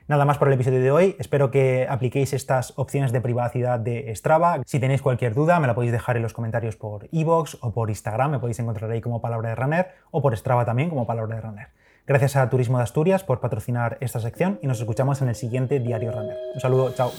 Nada 0.08 0.24
más 0.24 0.38
por 0.38 0.48
el 0.48 0.54
episodio 0.54 0.82
de 0.82 0.90
hoy. 0.90 1.16
Espero 1.20 1.52
que 1.52 1.86
apliquéis 1.90 2.32
estas 2.32 2.72
opciones 2.78 3.12
de 3.12 3.20
privacidad 3.20 3.78
de 3.78 4.16
Strava. 4.16 4.62
Si 4.66 4.80
tenéis 4.80 5.02
cualquier 5.02 5.34
duda, 5.34 5.60
me 5.60 5.68
la 5.68 5.76
podéis 5.76 5.92
dejar 5.92 6.16
en 6.16 6.24
los 6.24 6.32
comentarios 6.32 6.78
por 6.78 7.10
iVoox 7.12 7.58
o 7.60 7.74
por 7.74 7.90
Instagram. 7.90 8.32
Me 8.32 8.40
podéis 8.40 8.60
encontrar 8.60 8.90
ahí 8.90 9.02
como 9.02 9.20
palabra 9.20 9.50
de 9.50 9.56
runner 9.56 9.88
o 10.12 10.22
por 10.22 10.36
Strava 10.38 10.64
también 10.64 10.90
como 10.90 11.06
palabra 11.06 11.36
de 11.36 11.42
runner. 11.42 11.68
Gracias 12.06 12.38
a 12.38 12.50
Turismo 12.50 12.78
de 12.78 12.86
Asturias 12.86 13.26
por 13.26 13.42
patrocinar 13.42 13.98
esta 14.00 14.22
sección 14.22 14.60
y 14.62 14.68
nos 14.68 14.80
escuchamos 14.80 15.22
en 15.22 15.28
el 15.28 15.36
siguiente 15.36 15.82
Diario 15.82 16.14
Runner. 16.14 16.38
Un 16.54 16.62
saludo, 16.62 16.94
chao. 16.96 17.12